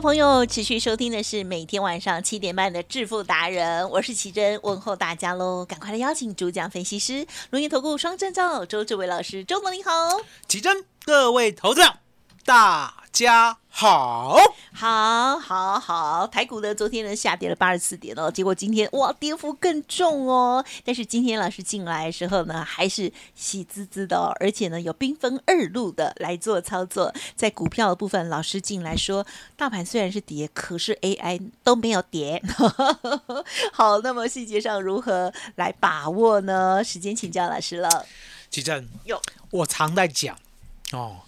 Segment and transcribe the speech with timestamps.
[0.00, 5.64] 朋友持续收听的是每天晚上七点半的致富达人，我是奇珍，问候大家喽！
[5.64, 9.90] 赶快来邀请主讲分析师龙岩投顾双证照周志伟老师，周总你好，
[10.46, 11.82] 奇珍，各位投资，
[12.44, 14.36] 大家好。
[14.72, 29.24] 好，好，好，台股呢昨天呢下跌了八十四点哦，结果今天哇跌幅更重哦，但是今天老师进来的时候呢还是喜滋滋的哦，而且呢有兵分二路的来做操作，在股票的部分，老师进来说
[29.56, 32.42] 大盘虽然是跌，可是 AI 都没有跌。
[33.72, 36.82] 好，那么细节上如何来把握呢？
[36.82, 38.04] 时间请教老师了。
[38.50, 39.22] 奇正，有
[39.52, 40.36] 我常在讲
[40.90, 41.18] 哦，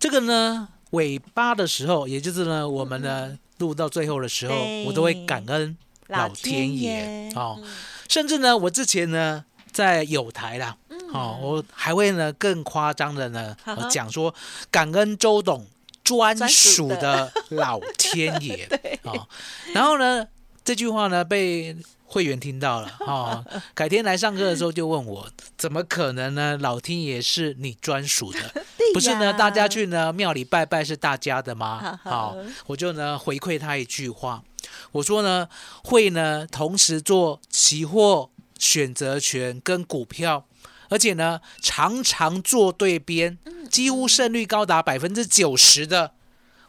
[0.00, 4.54] 这个呢尾巴的时候，也就是呢我们呢录到最后的时候，
[4.86, 7.28] 我都会感恩老天爷。
[7.28, 7.32] 爷。
[7.34, 7.60] 哦，
[8.08, 10.76] 甚至呢我之前呢在有台啦。
[11.12, 13.56] 哦，我还会呢更夸张的呢
[13.90, 14.34] 讲说
[14.70, 15.66] 感恩周董
[16.02, 18.68] 专专属的老天爷。
[19.04, 19.28] 哦，
[19.72, 20.26] 然后呢
[20.64, 25.28] 这句话呢被会员听到了哦， 改天来上课的时候就问我，
[25.58, 26.56] 怎么可能呢？
[26.60, 28.38] 老天爷是你专属的，
[28.94, 29.32] 不是呢？
[29.32, 34.42] 大家去呢庙里拜拜是大家的吗好，我就呢回馈他一句话，
[34.92, 35.48] 我说呢
[35.82, 40.46] 会呢同时做期货、选择权跟股票。
[40.90, 43.36] 而且呢，常常做对边，
[43.68, 46.12] 几乎胜率高达百分之九十的，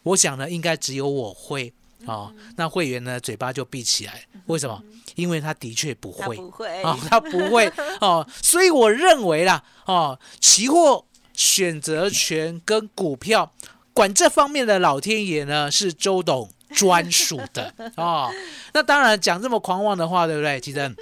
[0.01, 1.71] 我想呢，应该只有我会
[2.05, 2.33] 哦。
[2.55, 4.81] 那会员呢，嘴巴就闭起来，为什么？
[5.15, 13.53] 因为他的确不会他不会哦，他不会哦，所以我认为啦，哦，期货、选择权跟股票，
[13.93, 18.31] 管这方面的老天爷呢是周董专属的 哦。
[18.73, 20.59] 那当然讲这么狂妄的话，对不对？
[20.59, 20.95] 其实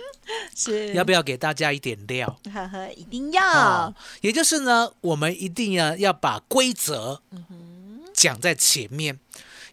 [0.55, 2.39] 是要不要给大家一点料？
[2.53, 7.21] 呵呵，一定要、哦，也就是呢，我们一定要要把规则
[8.13, 9.19] 讲在前面。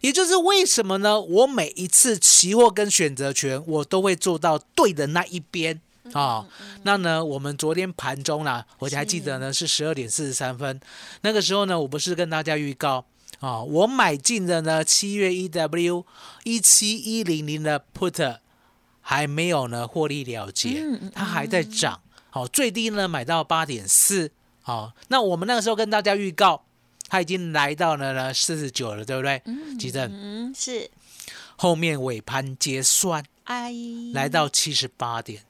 [0.01, 1.21] 也就是为什么呢？
[1.21, 5.79] 我每一次期货跟选择权，我都会做到对的那一边
[6.13, 6.45] 啊、
[6.83, 9.71] 那呢，我们昨天盘中啦，我还记得呢是。
[9.71, 10.81] 十二点四十三分，
[11.21, 13.05] 那个时候呢，我不是跟大家预告
[13.39, 16.03] 啊、我买进的呢七月 EW
[16.43, 18.37] 一七一零零的 put
[18.99, 22.01] 还没有呢获利了结，嗯嗯它还在涨。
[22.29, 24.29] 好、最低呢买到八点四，
[24.61, 26.65] 好，那我们那个时候跟大家预告，
[27.07, 29.41] 它已经来到了呢四十九了，对不对？
[29.79, 30.91] 急诊嗯，是，
[31.55, 33.73] 后面尾盘结算哎，
[34.13, 35.43] 来到七十八点，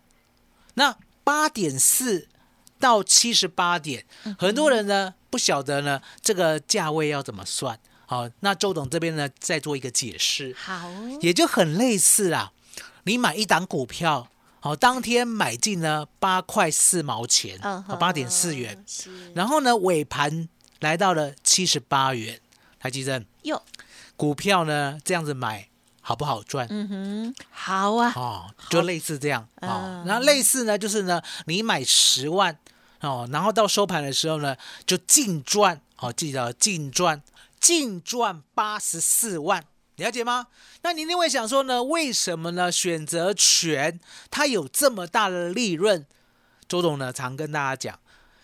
[0.81, 2.27] 那八点四
[2.79, 4.03] 到七十八点，
[4.39, 7.79] 很多人呢不晓得呢这个价位要怎么算。
[8.07, 10.89] 好，那周董这边呢再做一个解释，好，
[11.21, 12.51] 也就很类似啦。
[13.03, 14.27] 你买一档股票，
[14.59, 17.59] 好，当天买进呢八块四毛钱，
[17.99, 18.83] 八点四元，
[19.35, 20.49] 然后呢尾盘
[20.79, 22.41] 来到了七十八元，
[22.79, 23.61] 台积电哟，
[24.15, 25.69] 股票呢这样子买
[26.01, 26.67] 好不好赚？
[26.69, 30.06] 嗯哼，好啊，哦，就类似这样哦嗯。
[30.06, 32.57] 然后类似呢，就是呢，你买十万
[33.01, 37.22] 哦，然后到收盘的时候呢，就净赚哦，记得净赚，
[37.59, 39.63] 净赚八十四万。
[39.97, 40.47] 了解吗？
[40.81, 42.72] 那你一定会想说呢，为什么呢？
[42.72, 44.00] 选择权
[44.31, 46.06] 它有这么大的利润？
[46.67, 48.00] 周董呢常跟大家讲，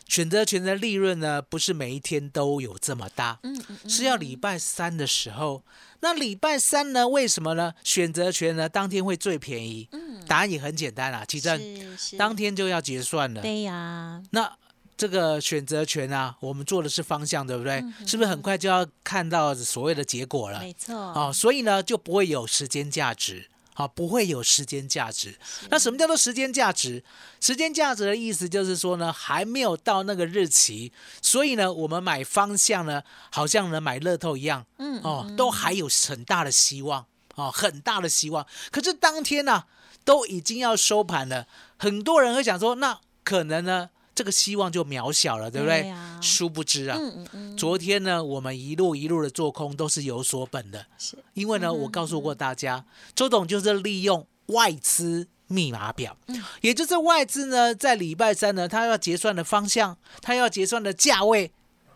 [0.07, 5.63] 选择权的利润呢，不是每一天都有这么大，嗯嗯嗯，是要礼拜三的时候。
[5.99, 7.07] 那礼拜三呢？
[7.07, 7.73] 为什么呢？
[7.83, 9.89] 选择权呢当天会最便宜？
[9.91, 13.41] 嗯答案也很简单啊，其正是是，当天就要结算了。
[13.41, 14.57] 对呀，那
[14.95, 17.75] 这个选择权啊，我们做的是方向，对不对？
[17.75, 20.59] 嗯是不是很快就要看到所谓的结果了？
[20.59, 23.49] 没错，哦，所以呢就不会有时间价值。
[23.77, 25.37] 好，不会有时间价值。
[25.69, 27.03] 那什么叫做时间价值？
[27.39, 30.91] 时间价值的意思就是说呢，还没有到那个日期，
[31.21, 38.47] 所以呢，我们买方向呢，好像呢买乐透一样，嗯哦，都还有很大的希望，哦，很大的希望。
[38.71, 39.65] 可是当天呢、
[40.03, 41.45] 都已经要收盘了，
[41.77, 45.93] 很多人会想说，那可能呢，这个希望就渺小了，对不对？
[46.19, 51.15] 殊不知啊，嗯嗯嗯，昨天呢，我们一路一路的做空都是有所本的，是。
[51.35, 52.83] 因为呢，我告诉过大家，
[53.13, 56.17] 周董就是利用外资密码表，
[56.61, 61.51] 也就是外资呢在礼拜三呢，他要结算的方向，他要结算的价位，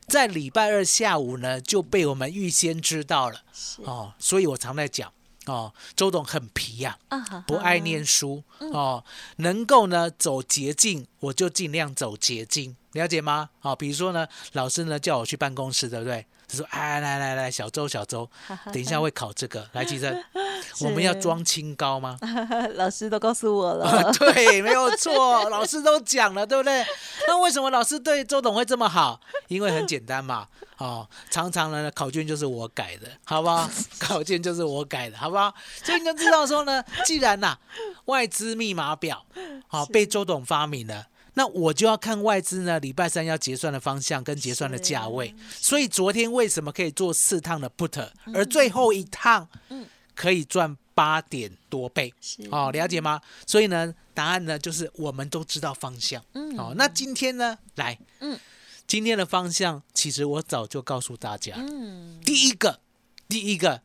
[0.05, 3.41] 在礼拜二下午呢就被我们预先知道了。
[3.77, 5.11] 哦，所以我常在讲
[5.47, 9.03] 哦，周董很皮呀、啊不爱念书哦，
[9.37, 13.49] 能够呢走捷径，我就尽量走捷径，了解吗？
[13.59, 16.25] 好、比如说呢，老师呢叫我去办公室，对不对？
[16.51, 18.29] 他说：“哎，来来来，小周小周，
[18.65, 20.25] 等一下会考这个，来，其实
[20.83, 22.17] 我们要装清高吗？
[22.75, 26.85] 老师都告诉我了， 对，没有错，老师都讲了，对不对？
[27.27, 29.19] 那为什么老师对周董会这么好？
[29.47, 33.69] 因为很简单嘛，哦，常常呢考卷就是我改的，好不好？
[33.99, 35.53] 考卷就是我改的，好不好？
[35.83, 37.57] 所以你就知道说呢，既然呐、
[38.05, 39.25] 外资密码表
[39.67, 41.07] 好、被周董发明了。
[41.33, 45.33] 那我就要看外资呢，礼拜三要结算的方向跟结算的价位。
[45.49, 49.47] 所以昨天为什么可以做四趟的 put，而最后一趟
[50.13, 52.13] 可以赚八点多倍？
[52.19, 53.21] 是哦，了解吗？
[53.47, 56.23] 所以呢，答案呢就是我们都知道方向。
[56.33, 58.37] 嗯哦，那今天呢，来，嗯，
[58.85, 62.81] 今天的方向其实我早就告诉大家，嗯第一个，
[63.29, 63.81] 第一个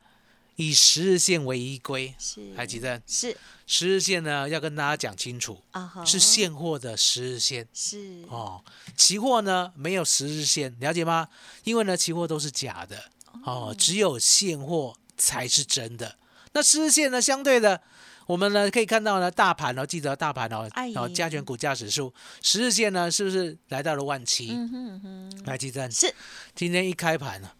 [0.57, 3.37] 以十日线为依归，是还记得是
[3.67, 5.61] 十日线呢要跟大家讲清楚，
[6.05, 7.67] 是现货的十日线。
[7.73, 8.63] 是哦，
[8.97, 11.29] 期货呢没有十日线，了解吗？
[11.65, 13.05] 因为呢，期货都是假的
[13.45, 16.17] 哦，只有现货才是真的。
[16.53, 17.83] 那十日线呢，相对的，
[18.27, 24.53] 我们呢可以看到呢，大盘哦，记得大盘哦然后，加权股价指数十日线呢，是不是来到了万七？
[24.53, 26.15] 嗯哼嗯哼来，记得是
[26.55, 27.51] 今天一开盘呢，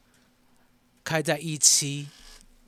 [1.05, 2.09] 开在一七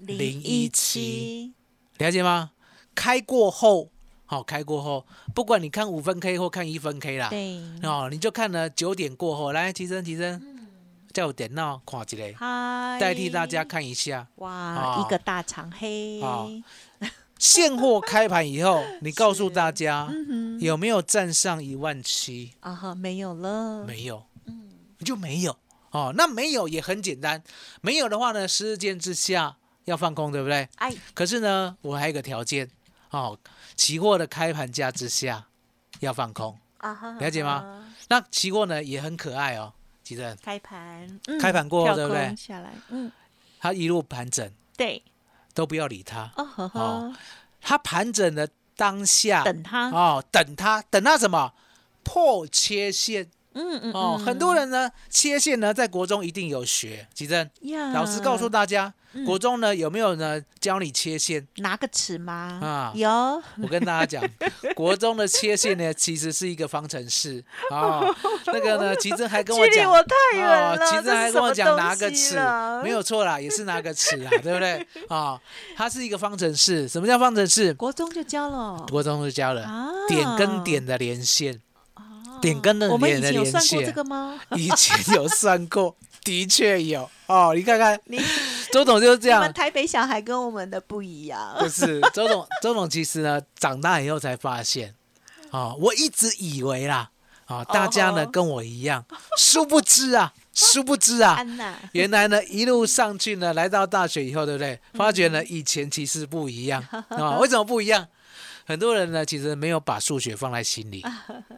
[0.07, 1.53] ，017
[1.99, 2.53] 了解吗？
[2.95, 3.91] 开过后，
[4.27, 7.61] 好、开过后，不管你看五分 K 或看一分 K 啦，对。
[7.83, 10.41] 哦，你就看了九点过后，来提升提升，
[11.13, 12.99] 叫我电脑看一下，嗨。
[13.01, 14.27] 代替大家看一下。
[14.37, 15.05] 哇哦。
[15.05, 16.21] 一个大长黑。
[16.21, 16.51] 哦。
[17.39, 22.53] 现货开盘以后， 你告诉大家嗯有没有站上一万七？
[22.59, 23.85] 啊哈没有了。
[23.85, 24.25] 没有，
[25.05, 25.57] 就没有。
[25.93, 26.13] 哦。
[26.17, 27.41] 那没有也很简单，
[27.81, 29.57] 没有的话呢，十日线之下
[29.89, 30.69] 要放空，对不对？
[30.77, 30.95] 哎。
[31.15, 32.69] 可是呢，我还有一个条件
[33.11, 33.39] 哦，
[33.75, 35.47] 期货的开盘价之下
[36.01, 36.59] 要放空。
[36.79, 37.51] 啊了解吗？
[37.53, 39.73] 啊那期货呢也很可爱哦，
[40.05, 42.35] 其实开盘嗯开盘过后对不对？
[42.37, 43.11] 下来嗯。
[43.61, 45.03] 它一路盘整，对。
[45.53, 46.31] 都不要理它。
[46.37, 46.81] 哦呵呵。
[46.81, 47.15] 哦。
[47.61, 51.53] 它盘整的当下，等它哦，等它，等它什么？
[52.05, 53.29] 破切线。
[53.55, 54.25] 嗯嗯哦，嗯。
[54.25, 57.09] 很多人呢，切线呢，在国中一定有学。
[57.13, 57.51] 吉珍，
[57.93, 61.47] 老师告诉大家，嗯国中呢有没有呢教你切线？
[61.57, 63.09] 拿个尺吗啊有
[63.63, 64.31] 我跟大家讲，
[64.77, 68.15] 国中的切线呢，其实是一个方程式哦。
[68.47, 72.37] 那个呢，吉珍还跟我讲，距离我太远了哦，其实还跟我讲拿个尺
[72.83, 74.87] 没有错啦，也是拿个尺啦， 对不对？
[75.09, 75.41] 啊、
[75.77, 76.87] 它是一个方程式。
[76.89, 77.73] 什么叫方程式？
[77.75, 81.61] 国中就教了国中就教了、啊点跟点的连线，
[82.41, 83.93] 点跟的我们以前有点的连线算过这。
[83.93, 84.41] 个吗？
[84.57, 85.95] 以前有算过，
[86.25, 87.53] 的确有哦。
[87.55, 88.19] 你看看，你
[88.73, 94.95] 周董就是这样台北小孩跟我们的不一样，不是周董，周董 其实呢，长大以后才发现，
[95.51, 97.11] 哦，我一直以为啦，
[97.47, 99.05] 啊、大家呢哦跟我一样，
[99.37, 101.39] 殊不知啊，殊不知啊，
[101.93, 104.79] 原来呢一路上去呢，来到大学以后，对不对？
[104.95, 108.07] 发觉呢以前其实不一样啊、 为什么不一样？
[108.67, 111.03] 很多人呢其实没有把数学放在心里，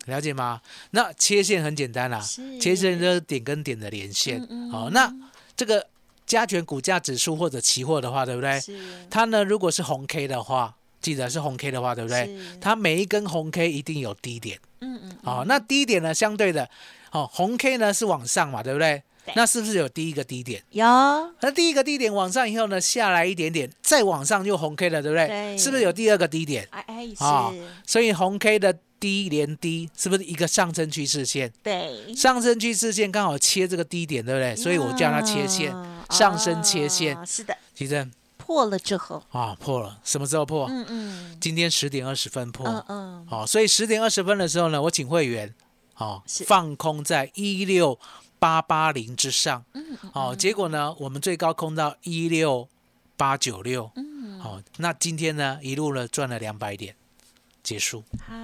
[0.07, 0.61] 了解吗？
[0.93, 4.41] 那切线很简单啦、是切线就是点跟点的连线。
[4.49, 5.13] 嗯嗯好、那
[5.57, 5.85] 这个
[6.31, 8.61] 加权股价指数或者期货的话，对不对？
[8.61, 8.79] 是
[9.11, 12.57] 它呢，如果是红 K 的话，记得是红 K 的话，对不对是？
[12.61, 14.57] 它每一根红 K 一定有低点。
[14.81, 16.71] 嗯嗯哦，那低点呢，相对的，
[17.11, 19.03] 哦，红 K 呢是往上嘛，对不对？
[19.25, 20.63] 对那是不是有第一个低点？
[20.71, 20.87] 有
[21.41, 25.27] 那第一个低点往上以后呢，下来一点点，再往上就红 K 了，对不对？
[25.27, 26.69] 对是不是有第二个低点？
[26.71, 31.53] 哎哎啊是，所以红 K 的低连低，是不是一个上升趋势线？
[31.63, 34.55] 对，上升趋势线刚好切这个低点，对不对？
[34.57, 37.17] 所以我叫它切线，呀上升切线。
[37.17, 40.67] 啊是的，其实破了之后，啊破了，什么时候破？
[40.69, 41.39] 嗯嗯。
[41.41, 42.67] 今天十点二十分破。
[42.67, 45.55] 嗯嗯，好、所以十点二十分的时候呢，我请会员，
[45.97, 47.99] 哦，放空在一六
[48.39, 52.69] 八八零之上，嗯嗯哦，结果呢，我们最高空到一六
[53.17, 56.97] 八九六，嗯，哦，那今天呢，一路呢赚了两百点，
[57.63, 58.03] 结束。
[58.27, 58.35] 嗨，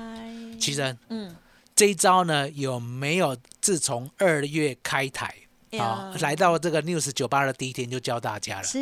[0.60, 1.34] 其实嗯，
[1.74, 5.34] 这一招呢，有没有自从二月开台
[5.72, 8.78] 啊、呀来到这个 News 九八的第一天就教大家了，是。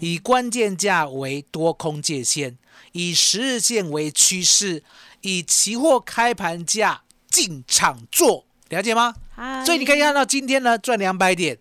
[0.00, 2.58] 以关键价为多空界限，
[2.92, 4.82] 以十日线为趋势，
[5.20, 8.44] 以期货开盘价进场做。
[8.68, 9.14] 了解吗？
[9.34, 9.64] 嗨。
[9.64, 11.58] 所以你可以看到今天呢赚两百点，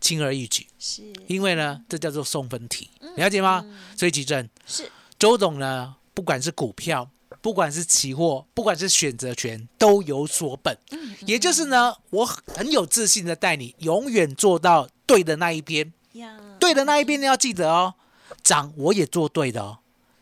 [0.00, 1.02] 轻而易举，是。
[1.26, 3.64] 因为呢这叫做送分题，了解吗？
[3.96, 4.90] 所以吉正是。
[5.18, 7.08] 周总呢，不管是股票，
[7.44, 10.78] 不管是期货，不管是选择权，都有所本。
[11.26, 15.92] 也就是呢，我很有自信的带你永远做到对的那一边。
[16.12, 17.96] 呀，对的那一边你要记得哦，
[18.42, 19.78] 涨我也做对的哦，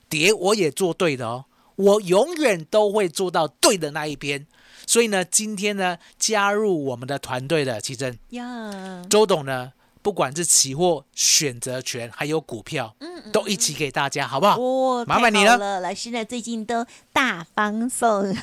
[0.08, 1.44] 跌我也做对的哦，
[1.76, 4.44] 我永远都会做到对的那一边。
[4.84, 14.60] 所以呢，今天呢，加入我们的团队的奇珍呀，周董呢，不管是期货、选择权还有股票，嗯都一起给大家，好不好？
[14.60, 18.34] 哦，麻烦你了老师呢最近都大方送。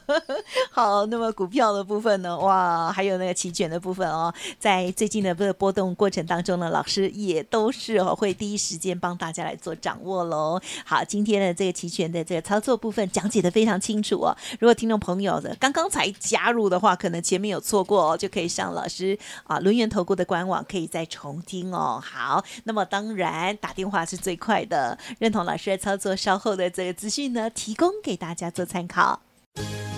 [0.70, 10.60] 好，那么股票的部分呢，哇，还有那个期权的部分哦，在最近的这个波动过程当中呢，老师也都是哦会第一时间帮大家来做掌握喽。
[10.84, 14.36] 好，今天的这个期权的这个操作部分讲解的非常清楚哦。
[14.60, 22.02] 如果听众朋友的刚刚才加入的话，可能前面有错过哦，就可以上老师啊轮源投顾的官网，可以再重听哦。
[22.04, 29.22] 好，那么当然打电话是最快的，认同老师的操作，稍后的这个资讯呢，提供给大家做参考。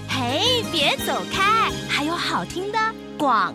[0.06, 2.78] 嘿，别走开，还有好听的
[3.16, 3.54] 广。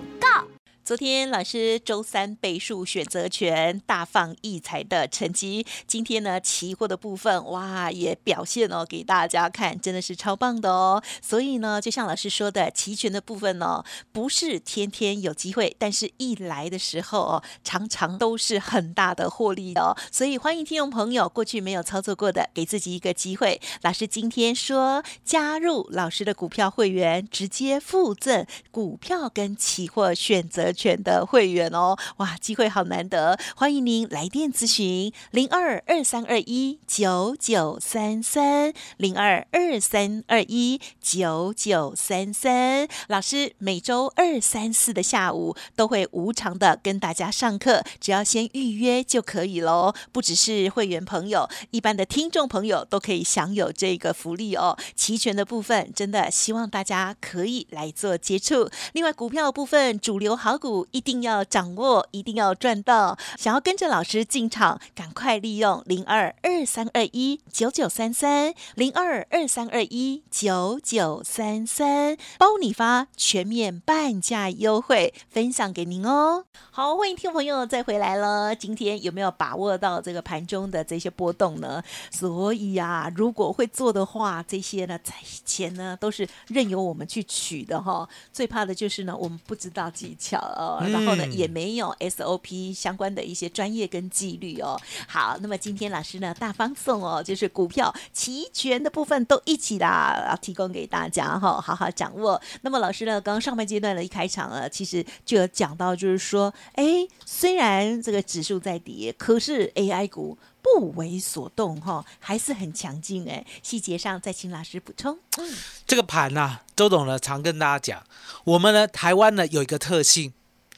[0.85, 11.01] 昨天老师周三倍数选择权大放异彩的成绩，今天呢期货的部分哇也表现哦给大家看，真的是超棒的哦。
[11.23, 19.97] 所以呢，就像老师说的，期权的部分呢不是天天有机会，但是一来的时候哦，常常都是很大的获利的哦。
[20.11, 23.59] 所以欢迎听众朋友过去没有操作过的，给自己一个机会。
[23.81, 42.87] 老师今天说加入老师的股票会员，直接附赠股票跟期货选择权的会员哦，哇，机会好难得，欢迎您来电咨询零二二三二一九九三三零二二三二一九九三三。
[43.07, 49.93] 老师每周二、三、四的下午都会无偿的跟大家上课，只要先预约就可以喽。
[50.11, 54.77] 不只是会员朋友，一般的听众朋友都可以享有这个福利哦。
[54.95, 58.69] 期权的部分，真的希望大家可以来做接触。
[58.93, 63.17] 另外，股票部分，主流好股一定要掌握，一定要赚到。
[63.37, 76.45] 想要跟着老师进场，赶快利用零二二三二一九九三三零二二三二一九九三三，包你发全面半价优惠，分享给您哦。
[76.71, 78.55] 好，欢迎听众朋友再回来了。
[78.55, 81.83] 今天有没有把握到这个盘中的这些波动呢？
[82.11, 88.07] 所以啊，如果会做的话，这些呢，在以前呢都是任由我们去取的哈。
[88.33, 94.79] 最怕的就是呢，我们不知道技巧哦，嗯然后呢也没有 SOP 相关的一些专业跟纪律哦。
[95.07, 102.41] 好，那么今天老师呢大方送哦，就是股票期权的部分都一起啦，提供给大家哈，好好掌握。
[102.61, 110.37] 那么老师呢，刚刚上半阶段的一开场啊，其实就有讲到，就是说，哎，虽然这个指数在跌，可是 AI 股。
[110.65, 113.45] 不为所动哈，还是很强劲哎。
[113.61, 115.15] 细节上再请老师补充。
[115.37, 115.53] 嗯，
[115.85, 118.03] 这个盘呐、周董呢常跟大家讲，
[118.45, 120.33] 我们呢台湾呢有一个特性，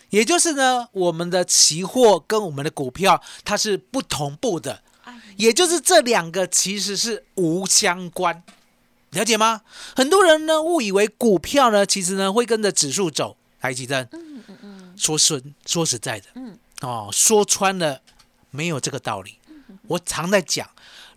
[0.10, 8.44] 也就是呢我们的期货跟我们的股票它是不同步的，哎也就是这两个其实是无相关，
[9.12, 9.62] 了解吗？
[9.96, 14.94] 很多人呢误以为股票呢其实呢会跟着指数走，台积电，嗯嗯嗯。
[14.98, 18.02] 说实说实在的，嗯，哦，说穿了
[18.50, 19.38] 没有这个道理。
[19.88, 20.68] 我常在讲，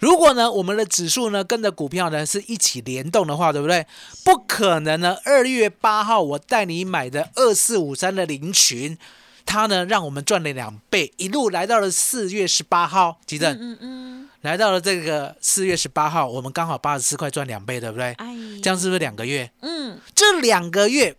[0.00, 3.86] 如果呢我们的指数呢跟着股票呢是一起联动的话，对不对？
[4.24, 5.16] 不可能呢。
[5.24, 8.96] 二月八号我带你买的二四五三的林群，
[9.44, 18.12] 它呢让我们赚了两倍，一路来到了四月十八号，记得、嗯嗯，来到了这个四月十八号，我们刚好八十四块赚两倍，对不对？
[18.14, 19.50] 哎，这样是不是两个月？
[19.60, 21.14] 嗯这两个月，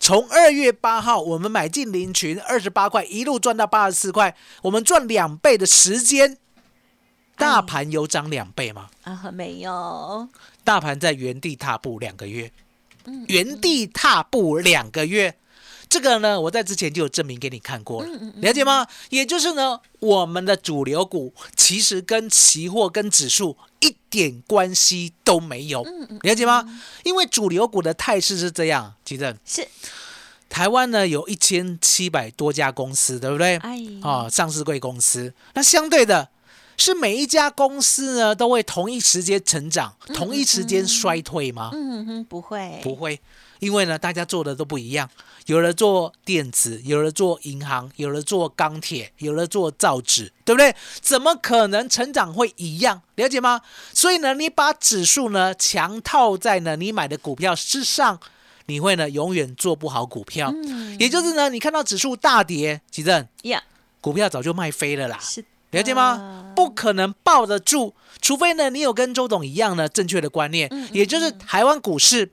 [0.00, 6.38] 从二月八号我们买进林群二十八块，一路赚到八十四块，我们赚两倍的时间，
[7.36, 8.88] 大盘有涨两倍吗？
[9.02, 10.28] 啊没有，
[10.62, 12.50] 大盘在原地踏步两个月，
[13.04, 15.36] 嗯原地踏步两个月。
[15.86, 18.84] 这个呢，我在之前就有证明给你看过了，了解吗？
[19.10, 25.84] 也就是呢，我们的主流股其实跟期货跟指数一点关系都没有，
[26.22, 26.80] 了解吗？
[27.04, 29.68] 因为主流股的态势是这样，吉正，是
[30.48, 33.56] 台湾呢有一千七百多家公司，对不对？
[33.58, 35.32] 哎哦，上市贵公司。
[35.52, 36.28] 那相对的，
[36.76, 41.70] 是每一家公司呢都会同一时间成长，同一时间衰退吗？
[41.72, 43.20] 嗯哼不会不会，
[43.58, 45.08] 因为呢大家做的都不一样，
[45.46, 50.74] 有的做电子，有的做银行，有的做钢铁，有的做造纸，对不对？
[51.00, 53.02] 怎么可能成长会一样？
[53.16, 53.60] 了解吗？
[53.92, 58.20] 所以呢，你把指数呢强套在呢你买的股票之上。
[58.66, 60.50] 你会呢永远做不好股票。
[60.54, 63.62] 嗯也就是呢，你看到指数大跌，奇正呀，
[64.00, 66.52] 股票早就卖飞了啦，是的了解吗？
[66.56, 72.30] 不可能抱得住，除非呢你有跟周董一样呢正确的观念，嗯也就是台湾股市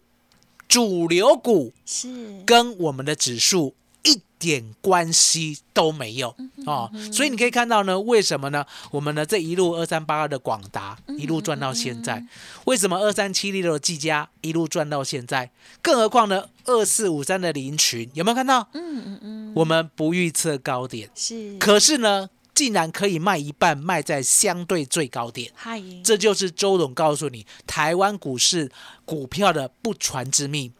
[0.67, 2.07] 主流股是
[2.45, 8.65] 跟我们的指数一点关系都没有嗯哦，所以你可以看到呢，为什么呢？
[8.91, 12.23] 我们呢这一路二三八二的广达嗯一路赚到现在，
[12.65, 15.51] 为什么二三七六的技嘉一路赚到现在？
[15.81, 18.67] 更何况呢，二四五三的林群有没有看到？
[18.73, 25.51] 嗯嗯嗯，我们不预测高点，是可是呢，竟然可以卖一半，卖在相对最高点。
[25.55, 28.69] 嗨，这就是周董告诉你，台湾股市
[29.05, 30.71] 股票的不传之秘，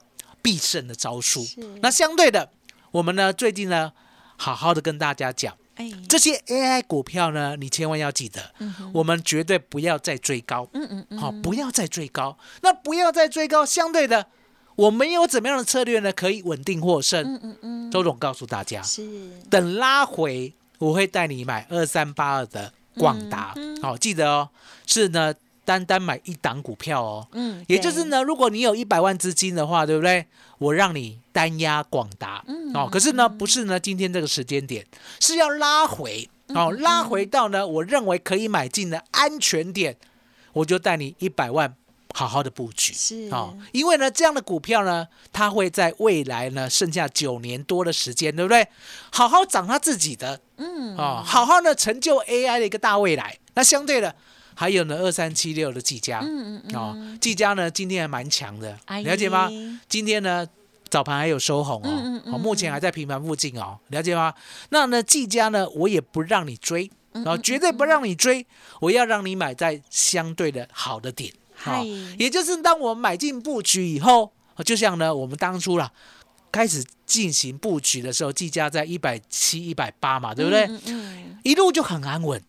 [0.41, 1.45] 必胜的招数。
[1.81, 2.51] 那相对的，
[2.91, 3.93] 我们呢最近呢，
[4.37, 8.53] 好好的跟大家讲，哎，这些 AI 股票呢，你千万要记得，
[8.93, 12.37] 我们绝对不要再追高，嗯嗯嗯，好、不要再追高。
[12.61, 14.27] 那不要再追高，相对的，
[14.75, 16.11] 我们有怎么样的策略呢？
[16.11, 17.23] 可以稳定获胜。
[17.23, 19.07] 嗯嗯嗯，周董告诉大家，是
[19.49, 23.53] 等拉回，我会带你买二三八二的广达。
[23.81, 24.49] 好、记得哦，
[24.87, 25.33] 是呢，
[25.63, 27.27] 单单买一档股票哦。
[27.33, 30.25] 嗯，也就是呢，如果你有一百万资金的话，对不对？
[30.57, 34.85] 我让你单压广达，嗯哦，可是呢，不是呢，今天这个时间点
[35.19, 39.95] 是要拉回，嗯哦，拉回到呢，我认为可以买进的安全点，
[40.53, 41.75] 我就带你一百万
[42.13, 43.29] 好好的布局，是。
[43.31, 48.67] 哦，因为呢，这样的股票呢，它会在未来呢，剩下九年多的时间，对不对？
[49.11, 50.95] 好好涨它自己的，嗯。
[50.97, 53.37] 哦，好好的成就 AI 的一个大未来。
[53.53, 54.15] 那相对的，
[54.55, 59.01] 还有呢，二三七六的技嘉，嗯嗯嗯，哦，技嘉呢今天还蛮强的，哎。
[59.03, 59.49] 了解吗？
[59.89, 60.47] 今天呢
[60.89, 64.33] 早盘还有收红哦，嗯嗯嗯哦，目前还在平盘附近哦，了解吗？
[64.69, 68.45] 那呢技嘉呢，我也不让你追，嗯然后绝对不让你追，
[68.79, 71.83] 我要让你买在相对的好的点，嗨，
[72.17, 75.91] 也就是当我们买进布局以后，哦就像呢我们当初啦。
[76.53, 80.65] 开始进行布局的时候，计价在一百七、一百八嘛，对不对？
[80.65, 82.43] 嗯嗯一路就很安稳，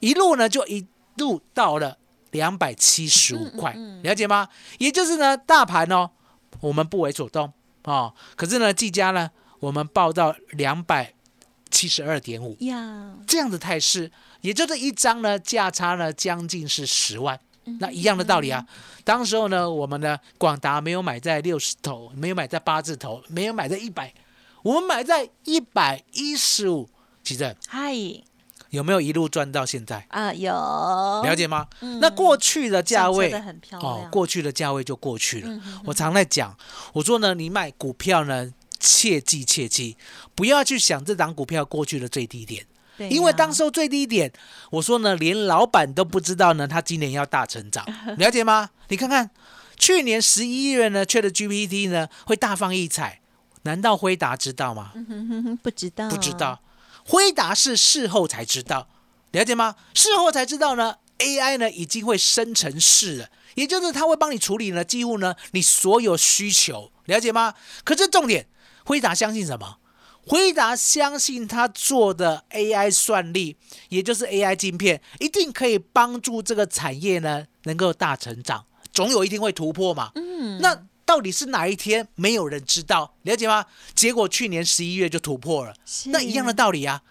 [0.00, 1.96] 一路呢就一路到了
[2.32, 4.46] 两百七十五块，了解吗？
[4.76, 6.10] 也就是呢，大盘哦，
[6.60, 7.50] 我们不为所动
[7.84, 11.14] 哦，可是呢，技嘉呢，我们报到两百
[11.70, 12.54] 七十二点五
[13.26, 17.40] 这样的态势，也就这一张呢价差呢将近是十万。
[17.78, 18.66] 那一样的道理啊，
[19.04, 24.12] 当时候呢，我们呢广达没有买在六十头，没有买在八字头，没有买在一百，
[24.62, 26.88] 我们买在一百一十五，
[27.22, 27.94] 其实嗨。
[28.70, 30.06] 有没有一路赚到现在？
[30.10, 30.52] 啊，有。
[30.52, 31.66] 了解吗？
[32.00, 35.48] 那过去的价位的哦，，过去的价位就过去了。
[35.48, 35.80] 嗯。
[35.86, 36.56] 我常在讲，
[36.92, 39.96] 我说呢，你买股票呢，切记切记，
[40.36, 42.64] 不要去想这档股票过去的最低点，
[43.00, 44.30] 对因为当时候最低点，
[44.70, 47.82] 我说呢，连老板都不知道呢，他今年要大成长，
[48.18, 48.68] 了解吗？
[48.88, 49.30] 你看看
[49.78, 53.22] 去年十一月呢，Chat GPT 呢会大放异彩，
[53.62, 54.92] 难道辉达知道吗？
[54.94, 56.60] 嗯哼哼不知道，不知道，
[57.06, 58.86] 辉达是事后才知道，
[59.30, 59.76] 了解吗？
[59.94, 67.54] 事后才知道呢，AI 呢已经会生成式了，也就是它会帮你处理呢，几乎呢你所有需求，了解吗？
[67.82, 68.46] 可是重点，
[68.84, 69.78] 辉达相信什么？
[70.26, 73.56] 辉达相信他做的 AI 算力，
[73.88, 80.12] 也就是 AI 晶片，一定可以帮助这个产业呢能够大成长，总有一天会突破嘛。
[80.14, 82.06] 嗯，那到底是哪一天？
[82.14, 83.64] 没有人知道，了解吗？
[83.94, 85.74] 结果去年十一月就突破了，
[86.06, 87.02] 那一样的道理啊。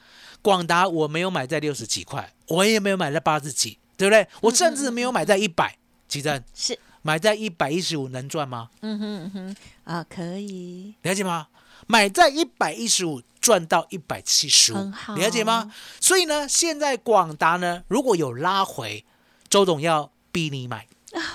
[0.41, 4.25] 广达我没有买在六十几块，我也没有买在八十几，对不对？
[4.39, 8.69] 我甚至没有买在一百，奇珍是，买在一百一十五能赚吗？
[8.79, 11.47] 嗯哼嗯哼啊，可以，了解吗？
[11.91, 15.15] 买在一百一十五赚到一百七十五很，好。
[15.15, 15.73] 了解吗？
[15.99, 19.03] 所以呢，现在广达呢，如果有拉回，
[19.49, 20.87] 周董要逼你买，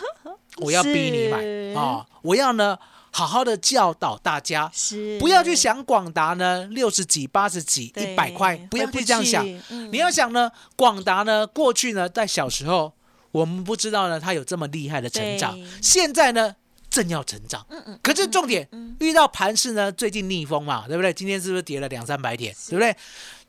[0.63, 1.41] 我要逼你买。
[1.43, 1.75] 是。
[1.77, 2.79] 啊、我要呢
[3.11, 5.19] 好好的教导大家，是。
[5.19, 9.45] 不要去想广达呢六十几、八十几、一百块，不要回不去这样想。
[9.71, 9.91] 嗯。
[9.93, 12.93] 你要想呢，广达呢过去呢在小时候，
[13.33, 15.57] 我们不知道呢它有这么厉害的成长。
[15.57, 16.55] 对，现在呢
[16.95, 17.67] 正要成长。
[17.71, 18.69] 嗯嗯，可是重点
[19.01, 21.13] 遇到盘势呢，最近逆风嘛，对不对？
[21.13, 22.97] 今天是不是跌了两三百点，对不对？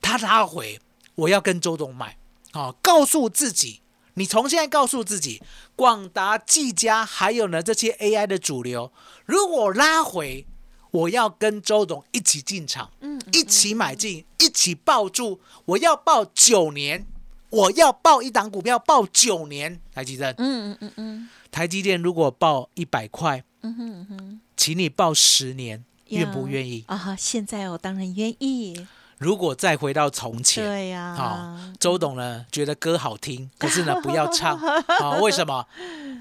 [0.01, 0.79] 它拉回，
[1.13, 2.17] 我要跟周董买，
[2.51, 3.81] 好、告诉自己，
[4.15, 5.43] 你从现在告诉自己，
[5.75, 8.91] 广达、技嘉还有呢这些 AI 的主流，
[9.27, 10.47] 如果拉回，
[10.89, 17.05] 我要跟周董一起进场，嗯一起买进，一起抱住，我要抱九年，
[17.51, 26.84] 我要抱一档股票抱九年，台积电，嗯嗯嗯嗯台积电如果报一百块，嗯哼嗯哼，请你报十年，愿不愿意？
[26.88, 27.15] 啊？
[27.18, 28.86] 现在我当然愿意，
[29.20, 35.65] 如果再回到从前，对呀，啊、周董呢觉得歌好听， 可是呢不要唱啊、为什么？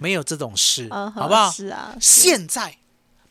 [0.00, 1.50] 没有这种事，啊 好不好？
[1.50, 2.78] 是啊，是现在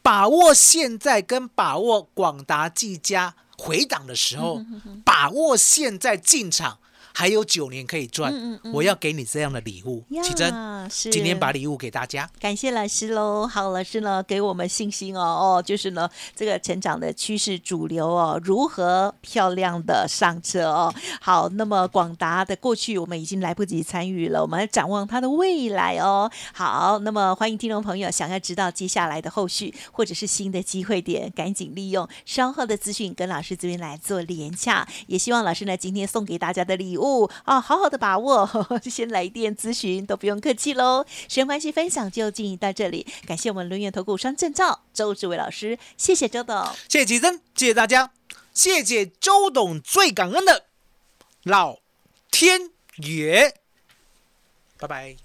[0.01, 4.61] 把握现在跟把握广达、技嘉回档的时候，
[5.05, 6.79] 把握现在进场。
[7.13, 10.51] 还有九年可以赚，嗯嗯嗯我要给你这样的礼物，启真，
[10.89, 12.29] 今天把礼物给大家。
[12.39, 20.93] 感谢老师喽，好，老师呢给我们信心哦，哦，就是呢这个成长的趋势主流哦，如何漂亮的上车哦。
[21.21, 26.29] 好，那么广达的过去我们已经来不及参与了，我们要展望它的未来哦。
[26.53, 34.87] 好，那么欢迎听众朋友想要知道接下来的后续或者是新的机会点，赶紧利用稍后的资讯跟老师这边来做连洽。
[35.05, 38.49] 也希望老师呢今天送给大家的礼物哦，好好的把握，
[38.89, 41.05] 先来电咨询都不用客气喽。
[41.07, 46.65] 时间关系，分享就进行到这里，感谢我们轮源投顾双证照周志伟老师，谢谢周董。
[46.87, 48.11] 谢谢吉珍，谢谢大家，
[48.53, 50.65] 谢谢周董，最感恩的
[51.43, 51.79] 老
[52.31, 53.53] 天爷，
[54.77, 55.22] 拜拜。